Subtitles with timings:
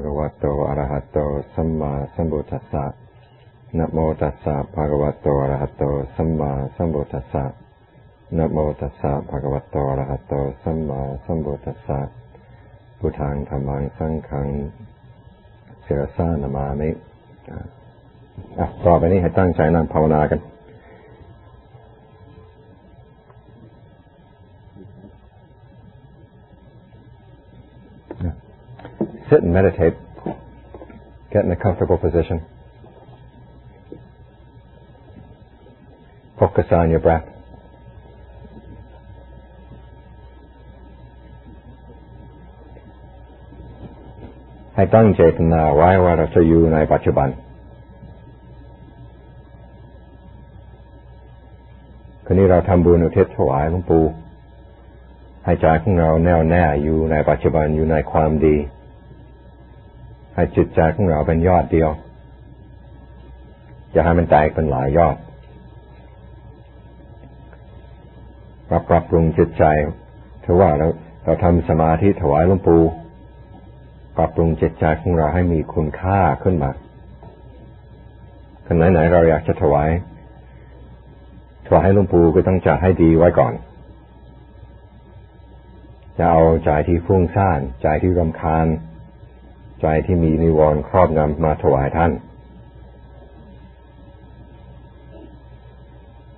[0.00, 1.18] ะคะวะโตอะระหะโต
[1.54, 2.84] สัมมาสัมพุทธัสสะ
[3.78, 5.84] นะโมตัสสะภะคะวะโตอะระหะโต
[6.16, 7.44] สัมมาสัมพุทธัสสะ
[8.38, 11.98] นะโมตัสสะภะคะวะโตอะระหะโตสัมมาสัมพุทธัสสะ
[12.98, 14.48] พุทธังธรรมังสังฆัง
[15.82, 16.90] เสรสานามามิ
[18.58, 20.38] อะต่อไปนี้ให้ตั้งใจนั่งภาวนากัน
[29.29, 29.93] Sit and meditate.
[31.31, 32.41] Get in a comfortable position.
[36.39, 37.25] Focus on your breath.
[44.77, 47.29] Hai ให้ตั้งเจตนาไว้ว่าเราจะอยู่ในปัจจุบัน
[52.25, 54.05] คืนนี้เราทำบุญอุทิศถวายหลวงปู่
[55.45, 58.57] ให้ใจของเราแน่วแน่อยู่ในปัจจุบันอยู่ในความดี
[60.34, 61.90] ให้จิตใจของเราเป็นยอดเดียว
[63.92, 65.16] อย่าให้มันแตกเป็นหลายยอด
[68.68, 69.64] ปรับปรับปรุงจิตใจ
[70.44, 70.86] ถือว่าเรา
[71.24, 72.82] เราทำสมาธิถวายหลวงปู่
[74.16, 76.70] ปรับปรุงจิตใจของเราให้มีคุณค่าขึ้นมา
[78.66, 79.90] ขณะไหนเราอยากจะถวาย
[81.66, 83.54] ถวายให้หลวงปู่ก็ต้องจัดให้ดีไว้ก่อน
[86.18, 88.66] จะเอาใจที่ฟุ้งซ่านใจที่รำคาญ
[89.80, 92.12] ใจที่มีนิวรณ์ครอบงำมาถวายท่าน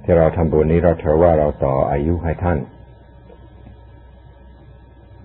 [0.03, 2.59] ที่เราทำบุญนี้เราถือว่าเราต่ออายุให้ท่าน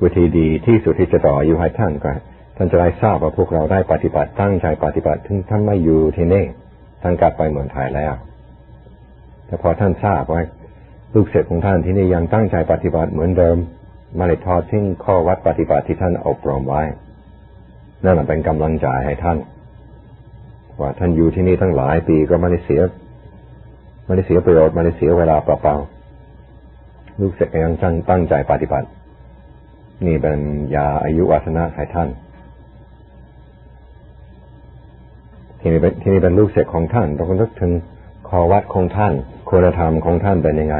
[0.01, 2.11] วิธีดีที่สุดที่จะต่ออายุให้ท่านก็
[2.57, 6.45] ท่านจะได้ทราบว่าพวกเราได้ปฏิบัติตั้งใจปฏิบัติถึงท่านไม่อยู่ที่นี่
[7.01, 8.13] ท่านกลับไปเมืองไทยแล้ว
[9.45, 10.41] แต่พอท่านทราบว่า
[11.13, 13.57] ลูกเสร็จของท่านที่นี่ยังตั้งใจปฏิบัติเหมือนเดิม
[14.17, 16.83] มาเลยทอดทิ้งข้อวัดปฏิบัติที่ท่านอบรมไว้
[18.03, 19.37] นั่นเป็นกำลังใจให้ท่าน
[20.79, 22.81] ว่าท่านอยู่ที่นี่ทั้งหลายปีก็ไม่ได้เสีย
[24.05, 28.87] ไม่ได้เสียประโยชน์ไม่ได้เสียเวลาเปล่าๆลูกเสกยังจังตั้งใจปฏิบัติ
[30.05, 30.39] นี่เป็น
[30.75, 32.09] ยาอายุวัฒนะให้ท่าน
[35.59, 37.71] ที่นี่เป็นที่นี่เป็นลูกเสกของท่านต้องนึกถึง
[38.27, 39.13] คอวัดของท่าน
[39.49, 40.77] คุณธรรมของท่านเป็นยังไง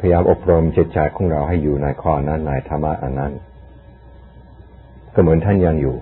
[0.00, 3.32] พยายามอบรมจิตใจของเราให้อยู่ในข้อนั้นในธรรมะอันนั้น
[5.14, 5.96] ก็เหมือนท่านยังอยู่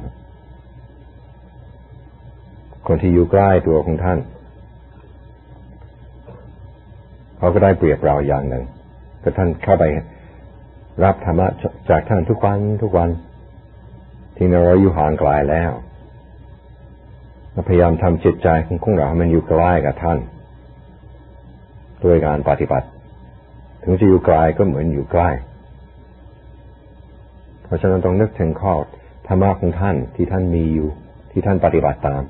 [2.87, 4.19] คนที่อยู่ใกล้ตัวของท่าน
[7.37, 8.65] เขาก็ได้เปรียบเราอย่างหนึ่ง
[9.23, 9.85] ก็ท่านเข้าไป
[11.05, 11.49] รับธรรมะ
[11.91, 13.11] จากท่านทุกวันทุกวัน
[14.37, 15.71] ที่เราอยู่ห่างไกลแล้ว
[17.69, 20.19] พยายามทำจิตใจของเราให้มันอยู่ใกล้กับท่าน
[22.05, 22.87] ด้วยการปฏิบัติ
[23.83, 25.31] ถึงจะอยู่ไกลก็เหมือนอยู่ใกล้
[27.65, 28.75] เพราะฉะนั้นต้องนึกถึงข้อ
[29.33, 30.89] รรมะของท่านที่ท่านมีอยู่
[31.31, 32.23] ที่ท่านปฏิบัติตาม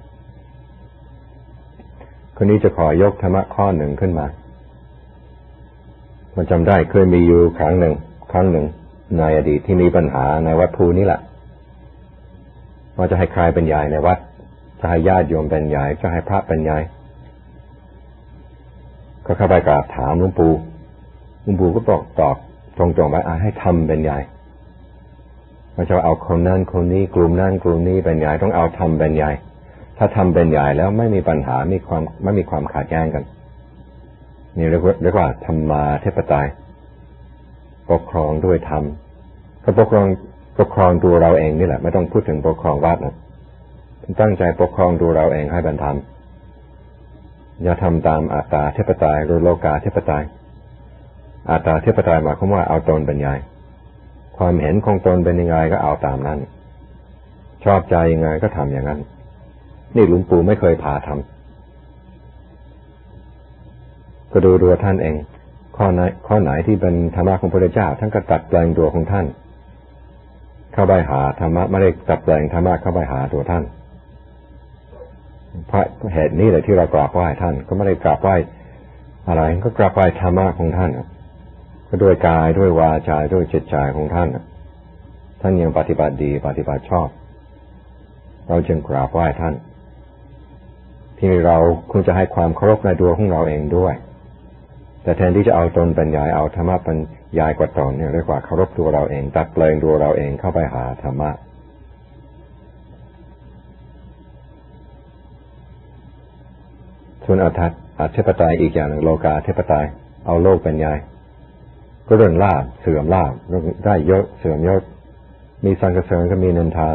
[2.36, 4.26] คนนี้จะขอยกธรรมะข้อหนึ่งขึ้นมา
[6.36, 7.94] มันจำได้เคยมีอยู่ครั้งหนึ่ง
[8.32, 8.66] ครั้งหนึ่ง
[9.18, 11.20] ในอดีตที่มีปัญหาในวัดภูนี่แหละ
[12.96, 14.18] ว่าจะให้ใครเป็นยายในวัด
[14.80, 16.82] จะให้ญาติโยมเป็นยาย จะให้พระเป็นยาย
[19.26, 20.52] ก็เข้าไปกราบถามหลวงปู่
[21.42, 22.36] หลวงปู่ก็บอกตอบ
[22.76, 24.22] ตรงๆว่าให้ทำเป็นยาย
[25.74, 29.30] ไม่ใช่เอาคนนั้นคนนี้กลุ่มนั้นกลุ่มนี้เป็นใหญ่ต้องเอาทำเป็นใหญ่
[29.98, 33.24] ถ้าทำเป็นใหญ่แล้วไม่มีปัญหามีความไม่มีความขัดแย้งกัน
[34.56, 36.46] นี่เรียกว่าเรียกว่าธรรมาเทปไตย
[37.90, 38.82] ปกครองด้วยธรรม
[39.64, 40.06] ก็ปกครอง
[40.58, 43.14] ปกครองตัวเราเองนี่แหละ ไม่ต้องพูดถึงปกครองวัดนะ
[44.20, 45.96] ตั้งใจปกครองตัวเราเองให้บรรทม
[47.62, 50.24] อย่าทำตามอัตตาเทปไตยหรือโลกาเทปไตย
[51.50, 53.36] อัตตาเทปไตยหมายความว่าเอาตนเป็นใหญ่
[54.38, 56.38] ความเห็นของตนเป็นยังไงก็เอาตามนั้น
[57.64, 59.00] ชอบใจยังไงก็ทำอย่างนั้น
[59.96, 61.20] นี่หลวงปู่ไม่เคยพาทำ
[64.32, 65.14] ก็ดูตัวท่านเอง
[65.76, 69.26] ข้อไหนข้อไหนที่เป็นธรรมะของพระเจ้าท่านก็ตัดแปลงตัวของท่าน
[70.72, 73.64] เข้าไปหาธรรมะไม่ได้ตัดแปลงธรรมะเข้าไปหาตัวท่าน
[75.68, 78.36] เพราะเหตุนี้เลยที่เรากราบไหว้ท่าน ก็ไม่ได้กราบไหว้
[79.28, 81.02] อะไรก็กราบไหว้ธรรมะของท่านก็
[82.02, 84.28] ด้วยกายด้วยวาจาด้วยจิตใจของท่าน
[85.40, 87.08] ท่านยังปฏิบัติดีปฏิบัติชอบ
[88.48, 89.54] เราจึงกราบไหว้ท่าน
[91.18, 91.56] ที่เรา
[91.90, 93.94] ควรจะให้ความเคารพในตัวของเราเองด้วย
[95.02, 96.98] แต่แทนที่จะเอาตนเป็นยายเอาธรรมะเป็น
[97.38, 101.30] ยายกว่าตนเนี่ยเรียกว่าเคารพตัวเราเองตัดเปลงตัวเราเองเข้าไปหาธรรมะ
[107.24, 107.60] ส่วนอัตถ
[107.98, 109.86] อัเทปไตยอีกอย่างหนึ่งโลกาเทปไตย
[110.26, 110.98] เอาโลกเป็นยาย
[112.06, 113.32] ก็เรื่องลาบเสื่อมลาบ
[113.84, 114.82] ได้ยศเสื่อมยศ
[115.64, 116.90] มีสังกเสริญก็มีนันทา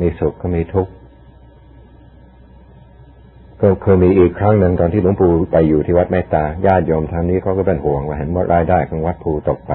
[0.00, 0.92] มีสุขก็มีทุกข์
[3.60, 9.72] ก็เคยมีอีกครั้งหนึ่งตอนที่หลวงปู่ไปอยู่ที่วัดเมตตาญาติโยมทางนี้เขาก็เป็นห่วงว่าเห็นว่ารายได้ของวัดภูตกไป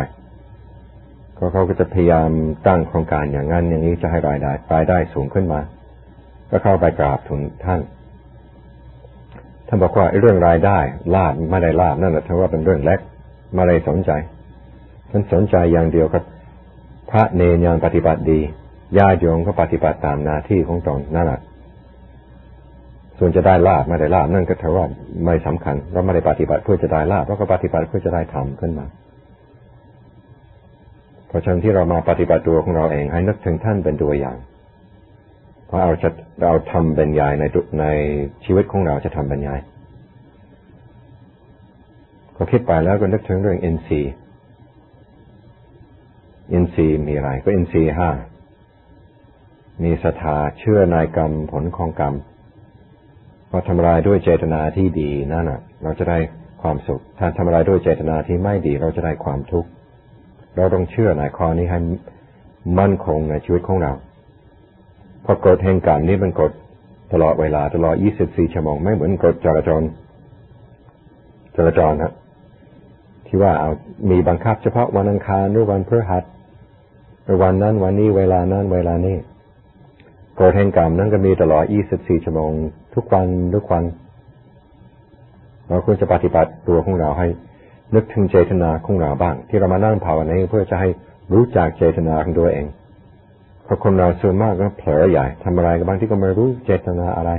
[1.37, 2.29] ก็เขาก็จะพยายาม
[2.67, 5.59] ตั้งโครงการอย่างนั้นอย่างนี้จะให้รายได้รายได้สูงขึ้นมา
[6.49, 7.79] ก็เข้าไปกราบทูลท่าน
[9.67, 10.79] ท่านบอกว่าเรื่องรายได้
[11.15, 12.99] ลาบไม่ได้ลาบนั่นแหละถือว่าเป็นเรื่องเล็ก
[13.55, 14.11] ไม่ได้สนใจ
[15.11, 16.23] ท่านสนใจอย่างเดียวครับ
[17.11, 18.39] พระเนรยังปฏิบัติดี
[18.97, 21.39] ญาติโยมก็ปฏิบัติตามหน้าที่ของตนนั่นแหละ
[23.17, 24.85] ส่วนจะได้ลาบไม่ได้ลาบนั่นก็ถือว่า
[25.25, 28.85] ไม่สำคัญเราไม่ได้ปฏิบัติเพื่อจะได้ลาบเราก็ปฏิบัติเพื่อจะได้ทำขึ้นมา
[31.27, 34.37] เพราะฉะนั้นที่เรามาปฏิบัติตัวของเราเองให้นึกถึงท่านเป็นตัวอย่าง
[35.67, 36.09] เพราะเราจะ
[36.43, 37.43] เราทำบรรยายใน
[37.79, 37.85] ใน
[38.45, 39.59] ชีวิตของเราจะทำบรรยาย
[42.35, 44.01] ก็คิดไปแล้วก็นึกถึงเรื่องเอินทรี
[46.53, 48.09] อินทรีย์มีอะไร ก็อินทรีย์ห้า
[49.83, 52.15] มีศรัทธาเชื่อในกรรมผลของกรรม
[53.49, 56.17] พอทำลายด้วยเจตนาที่ดีนั่นน่ะ เราจะได้
[56.61, 59.69] ความสุข ถ้าทำลายด้วยเจตนาที่ไม่ดีเราจะได้ความทุกข์
[60.55, 61.79] เราต้องเชื่อในข้อนี้ให้
[62.79, 63.93] มั่นคงในชีวิตของเรา
[65.25, 66.51] พอกฎแห่งกรรมนี้มันกฎ
[67.13, 69.81] ตลอดเวลาตลอด 24 ชั่วโมงไม่เหมือนกฎจราจร
[71.55, 72.13] จราจรนะ
[73.27, 73.71] ที่ว่าเอา
[74.11, 76.23] มีบังคับเฉพาะวันอังคารหรือวันพฤหัส
[77.41, 79.17] วันนั้นวันนี้เวลานั้นเวลานี้
[80.39, 81.63] กฎแห่งกรรมนั้นก็มีตลอด
[81.95, 82.51] 24 ชั่วโมง
[82.95, 83.83] ทุกวันทุกวัน
[85.67, 87.27] เราควรจะปฏิบัติตัวของเราให้
[87.95, 90.89] นึกถึงเจตนาของเราบ้าง ที่เรามานั่งภาวนาเพื่อจะให้
[91.33, 92.65] รู้จักเจตนาของตัวเอง
[93.63, 97.31] เพราะคนเราส่วนมากก็เผลอใหญ่ทำอะไรก็บางที่ก็ไม่รู้เจตนาอะไร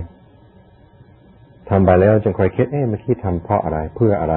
[1.69, 4.35] ทำไปแล้วจึงคอยคิดเอ๊ะเมื่อกี้ทำเพราะอะไรเพื่ออะไร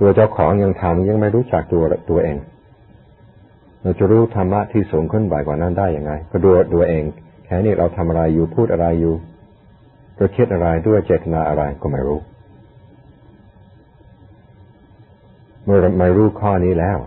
[0.00, 2.36] ตัวเจ้าของยังทำยังไม่รู้จักตัวตัวเอง
[3.82, 7.04] เราจะรู้ธรรมะที่สูงขึ้นไปกว่านั้นได้ยังไง ก็ดูดูเอง
[7.44, 9.14] แค่นี้เราทำอะไรอยู่พูดอะไรอยู่
[10.16, 12.18] เราคิดอะไรด้วยเจตนาอะไรก็ไม่รู้
[15.64, 16.98] เมื่อไม่รู้ข้อนี้แล้ว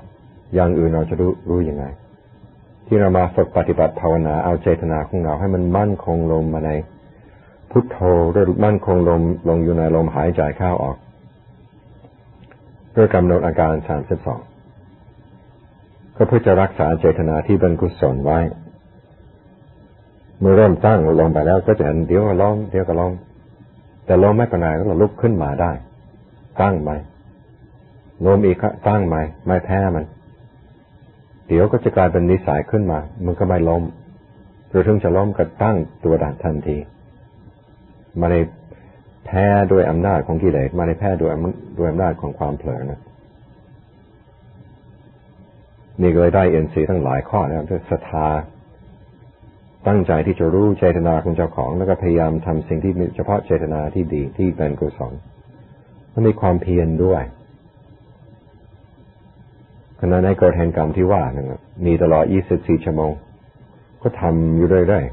[0.55, 1.85] อย่างอื่นเราจะรู้รู้ยังไง
[2.85, 6.71] ที่เรามาฝึกปฏิบัติภาวนาเอาเจตนาของเราให้มันมั่นคงลงมาใน
[7.71, 7.97] พุทโธ
[8.31, 10.97] หรือมั่นคงลงลงอยู่ในลมหายใจเข้าออก
[12.91, 14.39] เพื่อกำหนดอาการสามสิบสอง
[16.21, 18.39] ก็เพื่อจะรักษาเจตนาที่เป็นกุศลไว้
[20.39, 23.13] เมื่อเริ่มตั้งลงไปแล้วก็จะเห็นเดี๋ยวก็ล้มเดี๋ยวก็ล้ม
[24.05, 25.71] แต่ล้มไม่เป็นไรก็ลุกขึ้นมาได้
[26.61, 26.97] ตั้งไหม่
[28.25, 28.57] ล้มอีก
[28.87, 30.05] ตั้งไหม่ไม่แพ้มัน
[31.47, 33.83] เดี๋ยวก็จะกลายเป็นนิสัยขึ้นมา มันก็ไม่ล้ม
[34.69, 36.77] หรือถึงจะล้มก็ตั้งตัวดันทันที
[38.19, 38.35] มาใน
[39.25, 41.31] แพ้ด้วยอำนาจของกิเลสมาในแพ้ด้วย
[41.77, 43.01] ด้วยอำนาจของความเผลอนะ
[46.01, 48.27] นี่ก็เลยได้เอ็นซีทั้งหลายข้อนะครับด้วยศรัทธา
[49.87, 55.13] ตั้งใจที่จะรู้เจตนาของเจ้าของ แล้วก็พยายามทำสิ่งที่เฉพาะเจตนาที่ดีที่เป็นกุศล
[56.13, 57.23] มันมีความเพียรด้วย
[59.99, 61.47] ขณะในกฎแห่งกรรมที่ว่านึง
[61.85, 62.25] มีตลอด
[62.55, 63.11] 24 ชั่วโมง
[64.01, 65.05] ก็ทำอยู่เรื่อย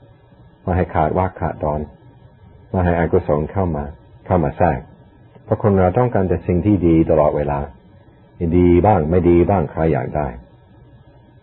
[0.00, 1.80] ๆมาให้ขาดว่าขาดดอน
[2.72, 3.84] มาให้อกุศลเข้ามา
[4.26, 4.78] เข้ามาแทรก
[5.44, 7.58] เพราะคนเราต้องการแต่สิ่งที่ดีตลอดเวลา
[8.56, 10.28] ดีบ้างไม่ดีบ้างใครอยากได้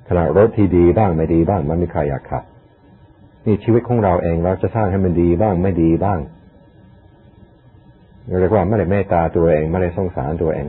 [0.08, 2.44] ขณะรถที่ดีบ้างไม่ดีบ้างมันไม่ใครอยากขับ
[3.46, 6.20] นี่ชีวิตของเราเองเราจะสร้างให้มันดีบ้างไม่ดีบ้าง
[8.40, 10.68] เรียกว่าไม่ได้เมตตาตัวเองไม่ได้สงสารตัวเอง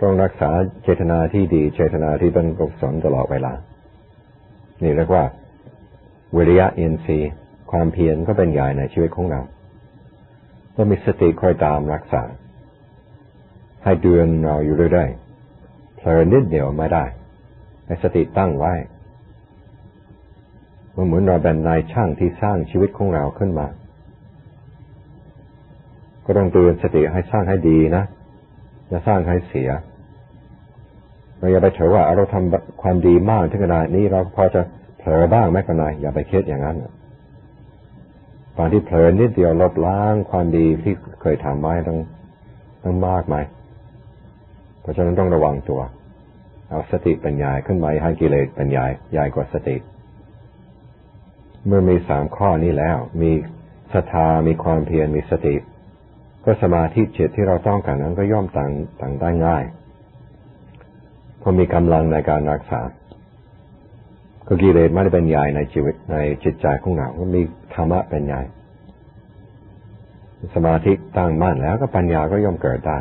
[0.00, 0.50] ต้องรักษา
[0.82, 3.52] เจตนาที่ดีเจตนาที่เป็นกุศลตลอดเวลา
[4.82, 5.24] นี่เรียกว่า
[6.36, 7.32] วิริยะอินทรีย์
[7.70, 9.40] ความเพียรก็เป็นใหญ่ในชีวิตของเรา
[10.74, 12.22] ต้องมีสติคอยตามรักษา
[13.84, 17.04] ให้เดือนเราอยู่เรื่อยๆเผลอนิดเดียวไม่ได้
[17.86, 18.72] ให้สติตั้งไว้
[20.94, 23.66] มันเหมือนเราเป็นนายช่างที่สร้างชีวิตของเราขึ้นมา
[26.24, 28.04] ก็ต้องเตือนสติให้สร้างให้ดีนะ
[28.88, 29.70] อย่าสร้างให้เสีย
[31.38, 34.60] เราอย่าไปเถอว่าเราทำความดีมากถึงขนาดนี้เราพอจะ
[34.98, 36.76] เผลอบ้างไม่เป็นไรอย่าไปคิดอย่างนั้น
[38.56, 41.98] ตอนที่เผลอนิดเดียวลบล้างความดีที่เคยทำไว้ต้อง
[42.84, 43.36] ต้องมากไหม
[44.88, 45.80] ราะฉะนั้นต้องระวังตัว
[46.68, 49.76] เอาสติปัญญาขึ้นมาให้กิเลสปัญญาใหญ่กว่าสติ
[51.66, 53.30] เมื่อมีสามข้อนี้แล้ว มี
[53.92, 55.56] ศรัทธามีความเพียรมีสติ
[56.44, 59.64] ก็สมาธิจิตที่เราต้องการนั้นก็ย่อมต่างต่างได้ง่าย
[61.40, 62.80] พอมีกำลังในการรักษา
[64.46, 67.42] ก็กิเลสไม่ได้เป็นใหญ่ในชีวิตในจิตใจของเราก็มี
[67.74, 68.42] ธรรมะเป็นใหญ่
[70.54, 72.98] สมาธิตั้งมั่นแล้วก็ปัญญาก็ย่อมเกิดได้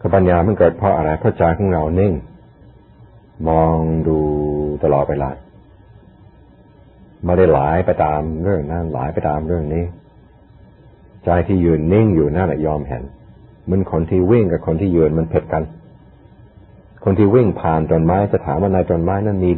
[0.00, 2.12] คือปัญญามันเกิดเพราะอะไร เพราะใจของเรานิ่ง
[3.48, 3.76] มอง
[4.08, 4.18] ดู
[4.84, 5.30] ตลอดเวลา
[7.24, 9.84] ไม่ได้หลายไปตามเรื่องนั้นหลายไปตามเรื่องนี้
[11.24, 13.02] ใจที่ยืนนิ่งอยู่นั่นแหละยอมเห็น
[13.70, 15.62] มันคนที่วิ่งกับคนที่ยืนมันเผ็ดกัน
[17.04, 19.50] คนที่วิ่งผ่านต้นไม้จะถามว่าในต้นไม้นั้นมี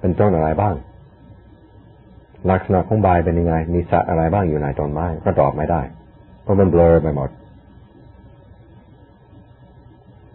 [0.00, 0.74] เป็นต้นอะไรบ้าง
[2.50, 5.80] ลักษณะของใบเป็นยังไง มีสัตว์อะไรบ้างอยู่ในต้นไม้ก็ตอบไม่ได้
[6.42, 7.30] เพราะมันเบลอไปหมด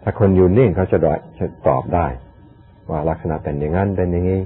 [0.02, 0.98] ถ้าคนอยู่นิ่งเขาจะ
[1.66, 2.06] ตอบได้
[2.90, 4.40] ว่าลักษณะเป็นอย่างนั้นเป็นอย่างนี้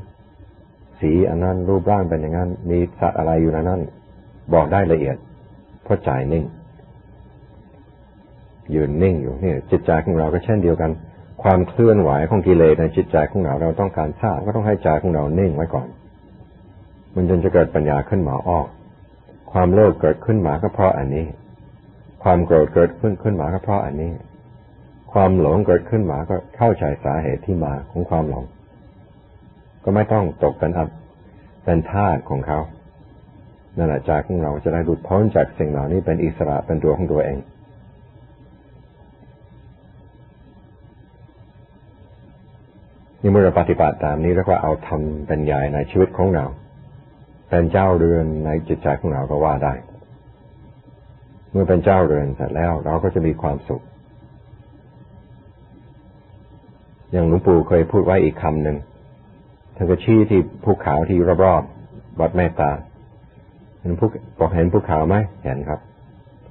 [1.01, 3.81] สีอันนั้นรูปร่างเป็นอย่างนั้น มีสัตว์อะไรอยู่ในนั้น
[4.55, 5.17] บอกได้ละเอียด
[5.85, 6.45] เพราะใจนิ่ง
[8.75, 10.91] ยืนนิ่งอยู่นี่จิตใจของเราก็เช่นเดียวกัน
[11.43, 15.89] ความเคลื่อนไหวของกิเลสในจิตใจของเราเราต้องการทราบก็ต้องให้ใจของเรานิ่งไว้ก่อน
[17.15, 18.67] มันจนจะเกิดปัญญาขึ้นมาออก
[19.53, 21.27] ความโลภเกิดขึ้นมาก็เพราะอันนี้
[22.23, 24.13] ความโกรธเกิดขึ้นขึ้นมาก็เพราะอันนี้
[25.14, 28.44] ความหลงเกิดขึ้นมาก็เข้าใจสาเหตุที่มาของความหลง
[29.85, 30.88] ก็ไม่ต้องตกเป็นอับ
[31.64, 32.61] เป็นทาสของเขา
[33.76, 37.38] นั่นแหละใจของเราจะได้หลุดพ้นจากสิ่งเหล่านี้เป็นอิสระเป็นตัวของตัวเอง
[43.21, 46.47] นี่เมื่อเราปฏิบัติตามนี้แล้วก็เอาทำเป็นใหญ่ในชีวิตของเรา
[47.50, 49.75] เป็นเจ้าเรือนในจิตใจของเราก็ว่าได้
[51.50, 53.85] เมื่อเป็นเจ้าเรือนเสร็จแล้วเราก็จะมีความสุข
[57.14, 58.76] อย่างหลวงปู่เคยพูดไว้อีกคำหนึ่ง
[59.76, 62.71] ท่านก็ชี้ที่ภูเขาที่รอบๆวัดแม่ตา
[63.80, 64.04] เห็นภู
[64.38, 65.80] บอกเห็นภูเขาไหมเห็นครับ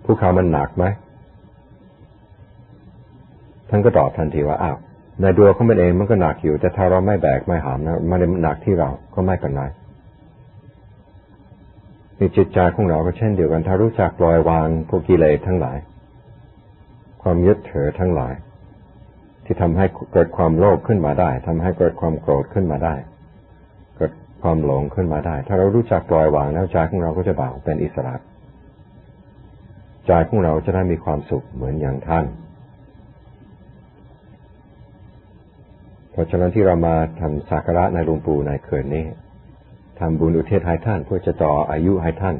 [0.05, 0.85] ภูเขามันหนักไหม
[3.69, 4.77] ท่านก็ตอบทันทีว่าอ้าว
[5.21, 9.63] ในดวงของมันเองมันก็หนักอยู่แต่ถ้าเราไม่แบกไม่หามนะมันหนักที่เราก็ไม่เป็นไร
[12.19, 15.77] มีจิตใจของเราก็เช่นเดียวกัน ถ้ารู้จักปล่อยวางพวกกิเลสทั้งหลาย
[17.21, 18.33] ความยึดถือทั้งหลาย
[19.45, 22.95] ที่ทำให้เกิดความโลภขึ้นมาได้ทำให้เกิดความโกรธขึ้นมาได้
[23.97, 28.15] เกิดความหลงขึ้นมาได้ ถ้าเรารู้จักปล่อยวางแล้วใจของเราก็จะเบาเป็นอิสระ
[30.07, 32.25] ใจของเราจะได้มีความสุขเหมือนอย่างท่าน
[36.11, 39.05] เพราะฉะนั้นที่เรามาทำสักการะในหลวงปู่ในคืนนี้
[39.99, 42.35] ทำบุญอุทิศให้ท่านเพื่อจะต่ออายุให้ท่าน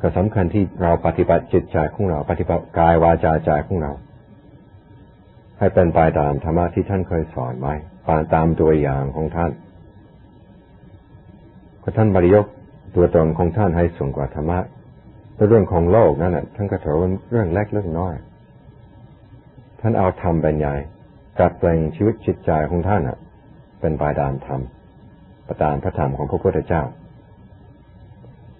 [0.00, 3.92] ก็สำคัญที่เราปฏิบัติจิตใจของเรา ปฏิบัติกายวาจาใจของเรา
[5.60, 9.50] ให้เป็นไปตามธรรมะที่ท่านเคยสอนไว้่านตามตัวอย่างของท่าน
[11.82, 12.46] ก็ท่านบริยก
[12.94, 14.58] ตัวตนของท่านให้สูงกว่าธรรมะ
[15.48, 18.14] เรื่องของโลกนั่นแหละท่านก็ถือว่าเรื่องเล็กเรื่องน้อย
[19.80, 20.74] ท่านเอาธรรมเป็นใหญ่
[21.38, 23.18] กัดแปลงชีวิตจิตใจของท่านอะ
[23.80, 24.60] เป็นปลายดามธรรม
[25.46, 26.82] ประตามพระธรรมของพระพุทธเจ้า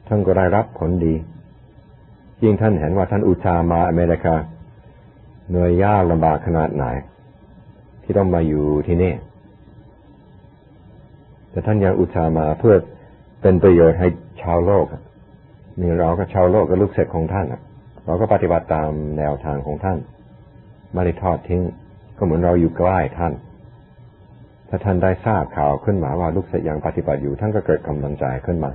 [0.09, 1.15] ท่านก็ได้รับผลดี
[2.43, 4.35] ยิ่งท่านเห็นว่าท่านอุชามาอเมริกา
[5.51, 6.85] เหนื่อยยากลำบากขนาดไหน
[8.03, 9.13] ที่ต้องมาอยู่ที่นี่
[11.51, 12.75] แต่ท่านยังอุตส่าห์มาเพื่อ
[13.43, 14.09] เป็นประโยชน์ให้
[14.43, 14.87] ชาวโลก
[15.81, 17.47] มีเราก็ชาวโลกก็ลูกเสกของท่าน
[18.07, 19.99] เราก็ปฏิบัติตามแนวทางของท่าน
[20.95, 21.63] ไม่ได้ทอดทิ้ง
[22.17, 23.33] ก็เหมือนเราอยู่ใกล้ท่าน
[24.69, 28.71] ถ้าท่านได้ทราบข่าวขึ้นมาว่าลูกเสกยังปฏิบัติอยู่ท่านก็เกิดกำลังใจขึ้นมา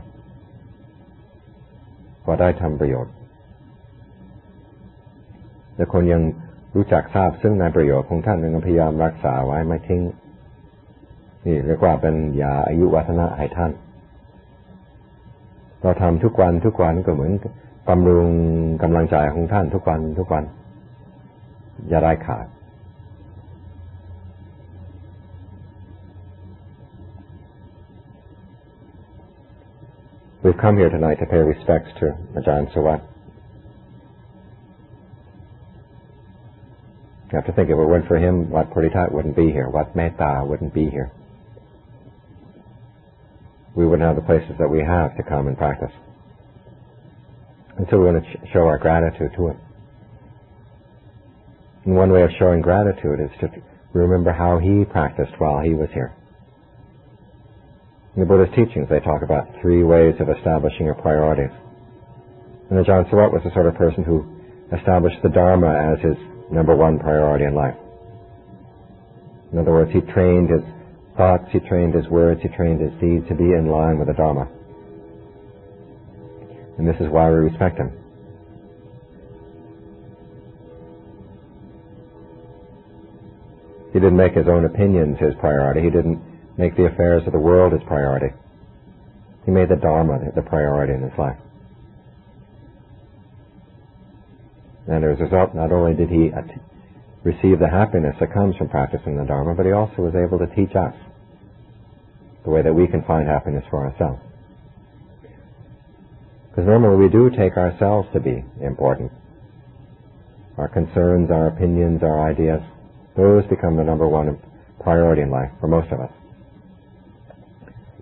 [2.26, 3.14] ว่าได้ทำประโยชน์
[5.76, 6.22] แต่คนยัง
[6.76, 10.02] รู้จักทราบซึ่งในประโยชน์ของท่านยังพยายามรักษาไว้ไม่ทิ้ง
[11.46, 13.72] นี่เรียกว่าเป็นยาอายุวัฒนะให้ท่าน
[15.82, 17.32] เราทำทุกวันทุกวันก็เหมือน
[17.88, 18.30] บำรุง
[18.84, 20.44] กำลังใจของท่านทุกวันทุกวัน
[21.90, 22.48] อย่าได้ขาด
[30.44, 32.06] We've come here tonight to pay respects to
[32.38, 33.15] Ajahn Sawat.
[37.36, 39.94] You have to think if it weren't for him, what Puritat wouldn't be here, what
[39.94, 41.12] Metta wouldn't be here.
[43.76, 45.92] we wouldn't have the places that we have to come and practice.
[47.78, 49.58] And so we want to show our gratitude to Him.
[51.84, 53.50] And one way of showing gratitude is to
[53.92, 56.16] remember how He practiced while He was here.
[58.16, 61.52] In the Buddha's teachings, they talk about three ways of establishing your priorities.
[62.70, 64.35] And Ajahn Suwat was the sort of person who
[64.72, 66.18] established the Dharma as his
[66.52, 67.76] number one priority in life.
[69.52, 70.62] In other words, he trained his
[71.16, 74.14] thoughts, he trained his words, he trained his deeds to be in line with the
[74.14, 74.48] Dharma.
[76.78, 77.92] And this is why we respect him.
[83.94, 85.82] He didn't make his own opinions his priority.
[85.82, 86.22] He didn't
[86.58, 88.36] make the affairs of the world his priority.
[89.46, 91.38] He made the Dharma the priority in his life.
[94.88, 96.32] And as a result, not only did he
[97.24, 100.56] receive the happiness that comes from practicing the Dharma, but he also was able to
[100.56, 100.94] teach us
[102.44, 104.22] the way that we can find happiness for ourselves.
[106.50, 109.12] Because normally we do take ourselves to be important.
[110.58, 112.62] Our concerns, our opinions, our ideas,
[113.18, 114.40] those become the number one
[114.80, 116.12] priority in life for most of us.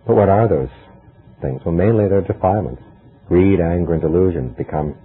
[0.05, 0.69] But what are those
[1.41, 1.61] things?
[1.65, 2.81] Well, mainly they're defilements.
[3.29, 4.97] Greed, anger, and delusion become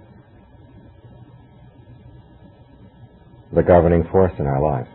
[3.59, 4.87] the governing force in our lives.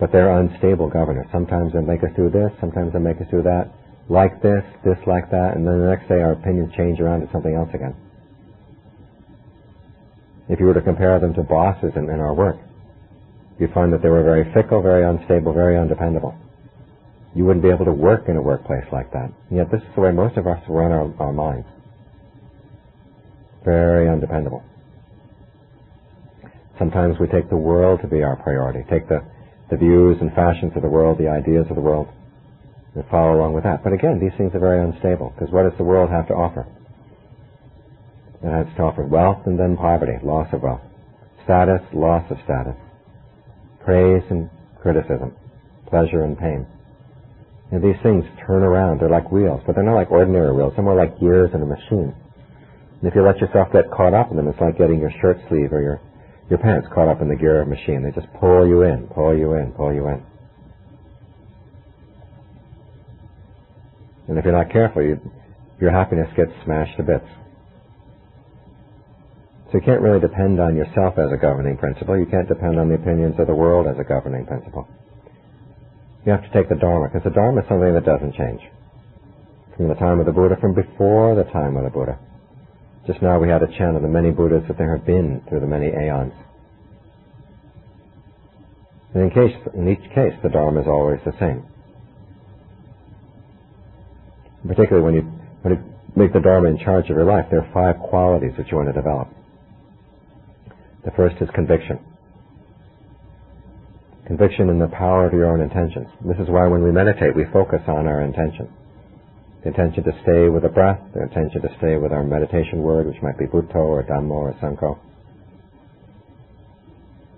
[0.00, 1.26] But they're unstable governors.
[1.30, 3.70] Sometimes they make us do this, sometimes they make us do that,
[4.08, 7.54] like this, dislike that, and then the next day our opinions change around to something
[7.54, 7.94] else again.
[10.48, 12.58] If you were to compare them to bosses in, in our work,
[13.60, 16.34] you'd find that they were very fickle, very unstable, very undependable.
[17.36, 19.30] You wouldn't be able to work in a workplace like that.
[19.50, 21.66] And yet this is the way most of us run our, our minds.
[23.66, 24.62] Very undependable.
[26.78, 29.24] Sometimes we take the world to be our priority, take the,
[29.70, 32.06] the views and fashions of the world, the ideas of the world,
[32.94, 33.82] and follow along with that.
[33.82, 36.64] But again, these things are very unstable, because what does the world have to offer?
[38.44, 40.82] It has to offer wealth and then poverty, loss of wealth.
[41.42, 42.76] Status, loss of status.
[43.84, 44.48] Praise and
[44.80, 45.34] criticism.
[45.88, 46.66] Pleasure and pain.
[47.72, 49.00] And these things turn around.
[49.00, 50.74] They're like wheels, but they're not like ordinary wheels.
[50.76, 52.14] They're more like gears in a machine.
[53.06, 55.38] And if you let yourself get caught up in them, it's like getting your shirt
[55.48, 56.00] sleeve or your,
[56.50, 58.02] your pants caught up in the gear of a machine.
[58.02, 60.26] They just pull you in, pull you in, pull you in.
[64.26, 65.20] And if you're not careful, you,
[65.80, 67.30] your happiness gets smashed to bits.
[69.70, 72.18] So you can't really depend on yourself as a governing principle.
[72.18, 74.88] You can't depend on the opinions of the world as a governing principle.
[76.26, 78.62] You have to take the Dharma, because the Dharma is something that doesn't change.
[79.76, 82.18] From the time of the Buddha, from before the time of the Buddha.
[83.06, 85.60] Just now we had a chant of the many Buddhas that there have been through
[85.60, 86.32] the many aeons.
[89.14, 91.64] And in, case, in each case, the Dharma is always the same.
[94.66, 95.22] Particularly when you,
[95.62, 95.84] when you
[96.16, 98.88] make the Dharma in charge of your life, there are five qualities that you want
[98.88, 99.28] to develop.
[101.04, 102.00] The first is conviction.
[104.26, 106.08] Conviction in the power of your own intentions.
[106.26, 108.68] This is why when we meditate, we focus on our intention
[109.66, 113.06] the intention to stay with the breath, the intention to stay with our meditation word,
[113.06, 114.96] which might be Buddho or Dhammo or Sangho.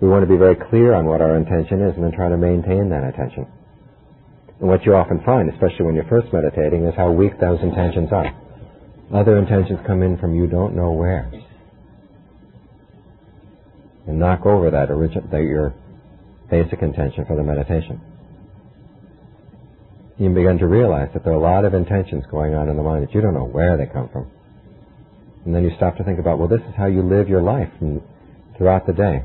[0.01, 2.37] We want to be very clear on what our intention is and then try to
[2.37, 3.47] maintain that intention.
[4.61, 8.11] And what you often find, especially when you're first meditating, is how weak those intentions
[8.12, 8.29] are.
[9.14, 11.33] Other intentions come in from you don't know where.
[14.07, 15.73] And knock over that original, that your
[16.51, 18.01] basic intention for the meditation
[20.18, 22.83] you begin to realize that there are a lot of intentions going on in the
[22.83, 24.28] mind that you don't know where they come from.
[25.44, 27.70] And then you stop to think about, well, this is how you live your life
[28.57, 29.22] throughout the day.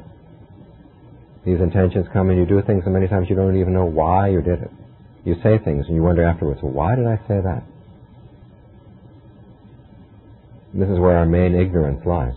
[1.45, 4.29] These intentions come and you do things and many times you don't even know why
[4.29, 4.71] you did it.
[5.25, 7.63] You say things and you wonder afterwards, well, why did I say that?
[10.73, 12.36] And this is where our main ignorance lies.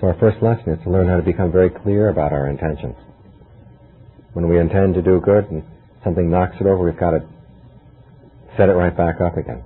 [0.00, 2.96] So our first lesson is to learn how to become very clear about our intentions
[4.34, 5.64] when we intend to do good and
[6.02, 7.24] something knocks it over, we've got to
[8.56, 9.64] set it right back up again.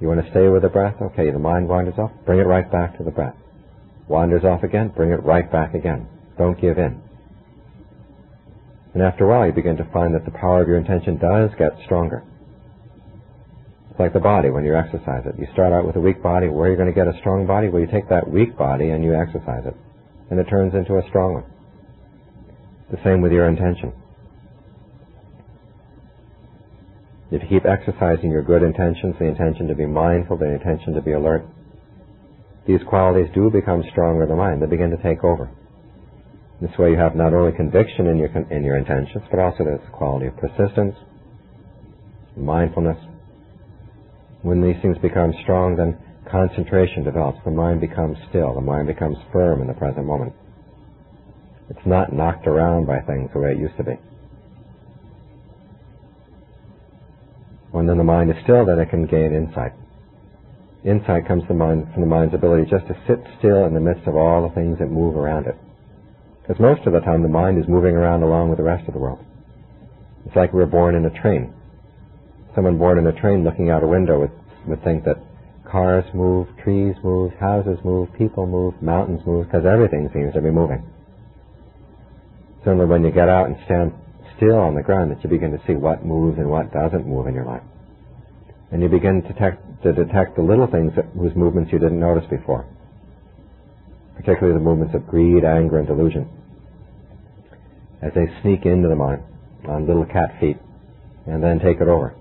[0.00, 0.96] You want to stay with the breath?
[1.00, 3.34] Okay, the mind wanders off, bring it right back to the breath.
[4.08, 6.08] Wanders off again, bring it right back again.
[6.38, 7.02] Don't give in.
[8.94, 11.50] And after a while, you begin to find that the power of your intention does
[11.58, 12.24] get stronger.
[13.90, 15.38] It's like the body when you exercise it.
[15.38, 16.48] You start out with a weak body.
[16.48, 17.68] Where are you going to get a strong body?
[17.68, 19.76] Well, you take that weak body and you exercise it.
[20.30, 21.44] And it turns into a strong one.
[22.90, 23.92] The same with your intention.
[27.30, 31.00] If you keep exercising your good intentions, the intention to be mindful, the intention to
[31.00, 31.46] be alert,
[32.66, 34.60] these qualities do become stronger in the mind.
[34.60, 35.48] They begin to take over.
[36.60, 39.80] This way you have not only conviction in your, in your intentions, but also this
[39.92, 40.94] quality of persistence,
[42.36, 42.98] mindfulness.
[44.42, 45.96] When these things become strong, then
[46.30, 47.38] concentration develops.
[47.44, 48.54] The mind becomes still.
[48.54, 50.32] The mind becomes firm in the present moment.
[51.70, 53.94] It's not knocked around by things the way it used to be.
[57.70, 59.72] When then the mind is still, then it can gain insight.
[60.84, 63.80] Insight comes from the, mind, from the mind's ability just to sit still in the
[63.80, 65.54] midst of all the things that move around it.
[66.42, 68.94] Because most of the time the mind is moving around along with the rest of
[68.94, 69.20] the world.
[70.26, 71.54] It's like we are born in a train.
[72.54, 74.32] Someone born in a train looking out a window would,
[74.66, 75.22] would think that
[75.70, 80.50] cars move, trees move, houses move, people move, mountains move, because everything seems to be
[80.50, 80.82] moving.
[82.66, 83.92] Only when you get out and stand
[84.36, 87.26] still on the ground that you begin to see what moves and what doesn't move
[87.26, 87.62] in your life.
[88.70, 91.98] And you begin to detect, to detect the little things that, whose movements you didn't
[91.98, 92.66] notice before.
[94.20, 96.28] particularly the movements of greed, anger, and delusion,
[98.02, 99.22] as they sneak into the mind
[99.66, 100.58] on little cat feet
[101.26, 102.14] and then take it over.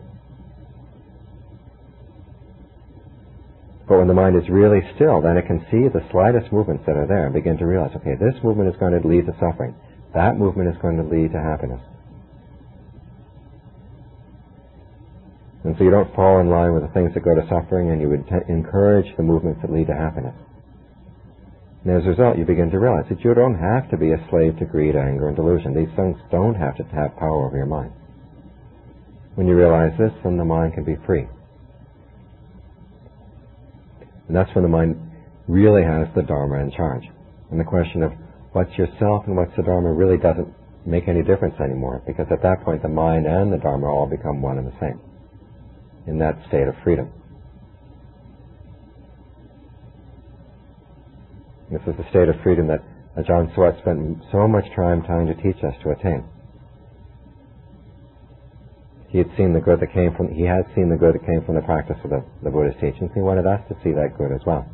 [3.87, 6.95] But when the mind is really still, then it can see the slightest movements that
[6.95, 9.75] are there and begin to realize, okay, this movement is going to lead to suffering.
[10.13, 11.81] That movement is going to lead to happiness.
[15.63, 18.01] And so you don't fall in line with the things that go to suffering and
[18.01, 20.35] you would t- encourage the movements that lead to happiness.
[21.83, 24.27] And as a result, you begin to realize that you don't have to be a
[24.29, 25.75] slave to greed, anger, and delusion.
[25.75, 27.91] These things don't have to have power over your mind.
[29.35, 31.27] When you realize this, then the mind can be free.
[34.27, 34.99] And that's when the mind
[35.47, 37.03] really has the Dharma in charge.
[37.49, 38.11] And the question of
[38.53, 40.47] what's yourself and what's the Dharma really doesn't
[40.85, 44.41] make any difference anymore, because at that point the mind and the Dharma all become
[44.41, 44.99] one and the same
[46.07, 47.11] in that state of freedom.
[51.71, 52.81] This is the state of freedom that
[53.27, 56.23] John Suwat spent so much time trying to teach us to attain.
[59.09, 61.43] He had seen the good that came from, he had seen the good that came
[61.45, 63.11] from the practice of the, the Buddha's teachings.
[63.13, 64.65] He wanted us to see that good as well.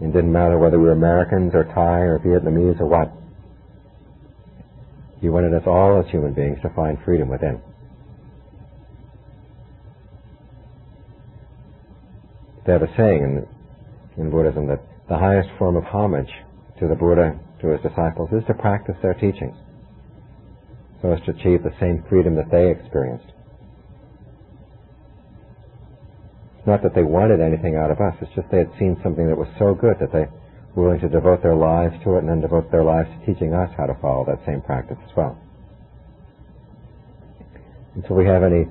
[0.00, 3.12] It didn't matter whether we were Americans or Thai or Vietnamese or what.
[5.20, 7.60] He wanted us all as human beings to find freedom within.
[12.66, 13.46] They have a saying
[14.16, 16.30] in, in Buddhism that the highest form of homage
[16.80, 19.56] to the Buddha, to his disciples, is to practice their teachings
[21.04, 23.33] so as to achieve the same freedom that they experienced.
[26.66, 29.36] Not that they wanted anything out of us, it's just they had seen something that
[29.36, 30.26] was so good that they
[30.74, 33.52] were willing to devote their lives to it and then devote their lives to teaching
[33.52, 35.38] us how to follow that same practice as well.
[38.08, 38.66] So we have any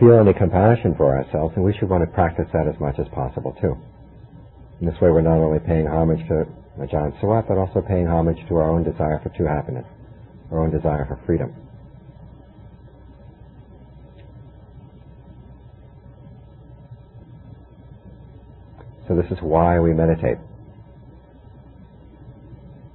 [0.00, 3.06] feel any compassion for ourselves, and we should want to practice that as much as
[3.08, 3.76] possible too.
[4.80, 6.46] In this way, we're not only paying homage to
[6.78, 9.84] Ajahn Suwat, but also paying homage to our own desire for true happiness,
[10.50, 11.54] our own desire for freedom.
[19.08, 20.36] So this is why we meditate.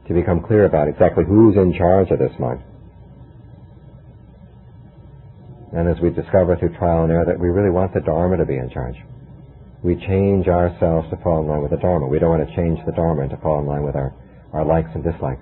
[0.08, 2.62] To become clear about exactly who's in charge of this mind.
[5.76, 8.46] And as we discover through trial and error that we really want the Dharma to
[8.46, 8.96] be in charge.
[9.82, 12.08] We change ourselves to fall in line with the Dharma.
[12.08, 14.14] We don't want to change the Dharma to fall in line with our,
[14.54, 15.42] our likes and dislikes.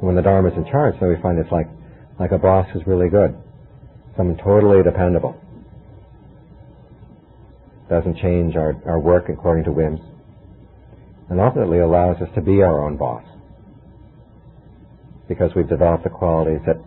[0.00, 1.68] When the Dharma is in charge, then we find it's like,
[2.18, 3.36] like a boss who's really good.
[4.16, 5.38] Someone totally dependable
[7.89, 9.99] Doesn't change our, our work according to whims.
[11.29, 13.23] And ultimately allows us to be our own boss
[15.27, 16.77] because we've developed the qualities that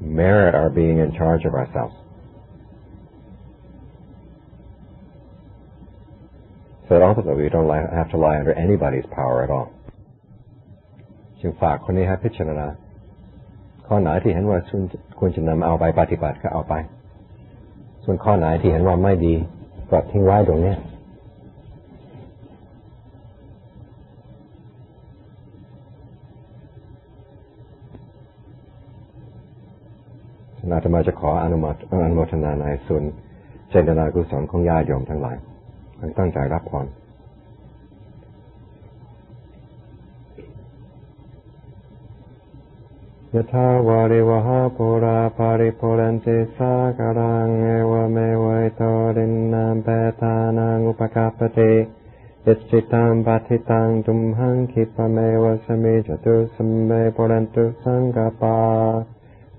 [0.00, 1.94] merit our being in charge of ourselves.
[6.88, 9.72] So that ultimately we don't have to lie under anybody's power at all.
[11.40, 12.66] จึงฝากคนนี้ให้พิจารณา
[13.86, 14.58] ข้อไหนที่เห็นว่า
[15.18, 16.74] ควรจะนำเอาไปปฏิบัติก็เอาไป
[18.03, 19.33] ส่วนข้อไหนที่เห็นว่าไม่ดี
[19.91, 20.75] ก็ทิ้งไว้ตรงนี้
[30.75, 33.03] อาตมาจะขออนุมัติอนุโมทนาในส่วน
[33.69, 35.37] เจตนากุศลของญาติโยมทั้งหลาย
[36.17, 36.85] ตั้งใจรับพร
[43.35, 48.81] ยะถาวาริวะหาปูราปะริปูเรนติสาคะรังเอวะเมวะ อิโต
[49.15, 49.87] ทินนัง เป
[50.21, 51.73] ตานังอุปะกัปปะติ
[52.45, 58.59] อิจฉิตังปัตถิตังตุมหัง ขิปปะเมวะ สะมิชฌะตุสัพเพ ปูเรนตุสังกัปปา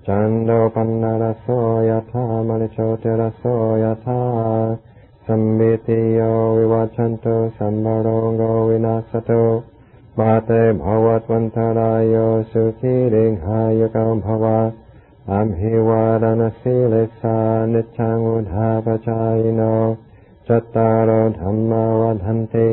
[0.07, 1.47] จันโดปันนารโส
[1.89, 3.43] ยธามริโชติรโส
[3.83, 4.21] ยธา
[5.25, 6.19] สัมบิติโย
[6.57, 8.07] วิวัชันตุสัมบโร
[8.37, 9.45] โกวินาสตุ
[10.19, 10.51] มาเต
[10.83, 12.15] ภวัตวันทรายโย
[12.51, 14.59] สุขีริงหายกามภวะ
[15.31, 17.37] อัมหิวารณสีเลสา
[17.73, 19.61] นิจังอุทาปจายโน
[20.47, 22.69] จัตตารธรรมวัฏันติ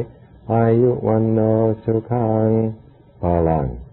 [0.52, 1.40] อายุวันโน
[1.82, 2.50] สุขัง
[3.20, 3.82] พลัง